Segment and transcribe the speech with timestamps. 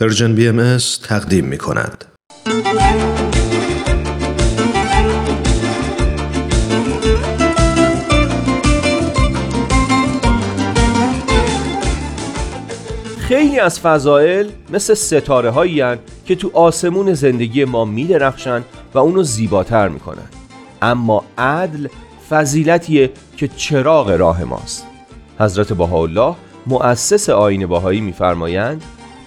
[0.00, 2.04] پرژن بی ام تقدیم می کند.
[13.18, 15.82] خیلی از فضائل مثل ستاره هایی
[16.26, 18.64] که تو آسمون زندگی ما می درخشن
[18.94, 20.28] و اونو زیباتر می‌کنن
[20.82, 21.88] اما عدل
[22.30, 24.86] فضیلتیه که چراغ راه ماست
[25.38, 26.34] حضرت بهاءالله
[26.66, 28.82] مؤسس آین باهایی میفرمایند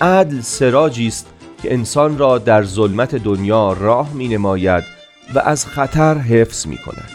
[0.00, 1.26] عدل سراجی است
[1.62, 4.84] که انسان را در ظلمت دنیا راه می نماید
[5.34, 7.10] و از خطر حفظ می کند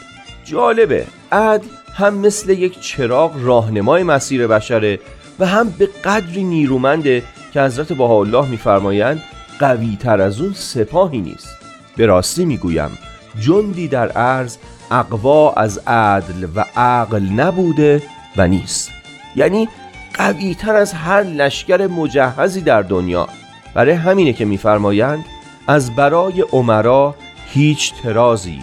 [0.46, 5.00] جالبه عدل هم مثل یک چراغ راهنمای مسیر بشره
[5.40, 7.24] و هم به قدری نیرومنده
[7.54, 9.24] که حضرت بهاءالله میفرمایند
[9.60, 11.58] قوی تر از اون سپاهی نیست.
[11.98, 12.98] به راستی می‌گویم
[13.40, 14.58] جندی در عرض
[14.92, 18.04] اقوا از عدل و عقل نبوده
[18.38, 18.92] و نیست.
[19.36, 19.70] یعنی
[20.14, 23.28] قوی تر از هر لشکر مجهزی در دنیا.
[23.74, 25.26] برای همینه که میفرمایند
[25.68, 27.16] از برای عمرا
[27.48, 28.60] هیچ ترازی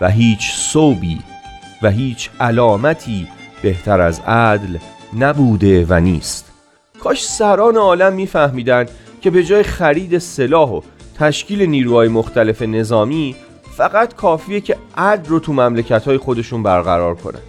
[0.00, 1.20] و هیچ صوبی
[1.82, 3.28] و هیچ علامتی
[3.62, 4.78] بهتر از عدل
[5.18, 6.52] نبوده و نیست.
[7.00, 10.80] کاش سران عالم میفهمیدند که به جای خرید سلاح و
[11.18, 13.36] تشکیل نیروهای مختلف نظامی
[13.76, 17.40] فقط کافیه که عدل رو تو مملکت های خودشون برقرار کنن.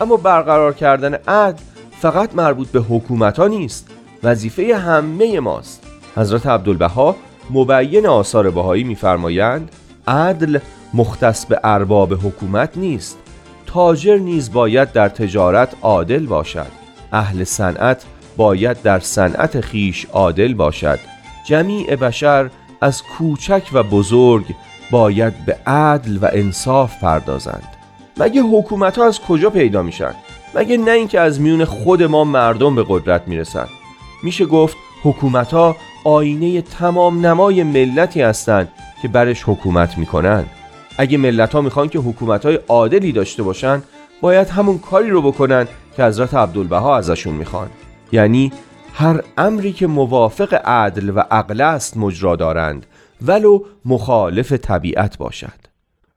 [0.00, 1.62] اما برقرار کردن عدل
[2.00, 3.90] فقط مربوط به حکومت ها نیست
[4.22, 5.86] وظیفه همه ماست.
[6.16, 7.16] حضرت عبدالبها
[7.50, 9.70] مبین آثار بهایی میفرمایند
[10.08, 10.58] عدل
[10.94, 13.18] مختص به ارباب حکومت نیست.
[13.66, 16.66] تاجر نیز باید در تجارت عادل باشد.
[17.12, 18.04] اهل صنعت
[18.36, 20.98] باید در صنعت خیش عادل باشد.
[21.46, 24.44] جمیع بشر از کوچک و بزرگ
[24.90, 27.68] باید به عدل و انصاف پردازند.
[28.16, 30.14] مگه حکومت ها از کجا پیدا میشن؟
[30.54, 33.66] مگه نه اینکه از میون خود ما مردم به قدرت می‌رسن.
[34.22, 40.44] میشه گفت حکومت ها آینه تمام نمای ملتی هستند که برش حکومت می‌کنن.
[40.98, 43.82] اگه ملت ها می‌خوان که حکومت های عادلی داشته باشن
[44.20, 47.70] باید همون کاری رو بکنن که حضرت عبدالبها ازشون می‌خوان.
[48.12, 48.52] یعنی
[48.94, 52.86] هر امری که موافق عدل و عقل است مجرا دارند
[53.22, 55.60] ولو مخالف طبیعت باشد.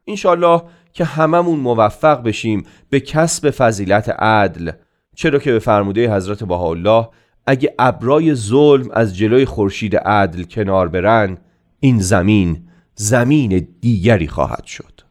[0.07, 0.62] انشالله
[0.94, 4.72] که هممون موفق بشیم به کسب فضیلت عدل.
[5.16, 7.09] چرا که به فرموده حضرت بهاءالله
[7.48, 11.38] اگه ابرای ظلم از جلوی خورشید عدل کنار برن
[11.80, 15.02] این زمین زمین دیگری خواهد شد.